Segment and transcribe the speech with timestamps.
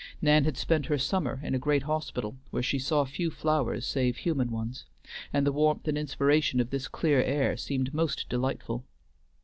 [0.19, 4.17] Nan had spent her summer in a great hospital, where she saw few flowers save
[4.17, 4.85] human ones,
[5.31, 8.83] and the warmth and inspiration of this clear air seemed most delightful.